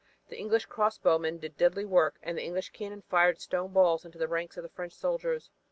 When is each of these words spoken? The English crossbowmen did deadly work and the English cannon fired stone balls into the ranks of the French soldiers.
The 0.29 0.35
English 0.39 0.65
crossbowmen 0.67 1.37
did 1.37 1.57
deadly 1.57 1.85
work 1.85 2.15
and 2.23 2.35
the 2.35 2.41
English 2.43 2.71
cannon 2.71 3.03
fired 3.03 3.39
stone 3.39 3.71
balls 3.71 4.03
into 4.03 4.17
the 4.17 4.27
ranks 4.27 4.57
of 4.57 4.63
the 4.63 4.69
French 4.69 4.93
soldiers. 4.93 5.51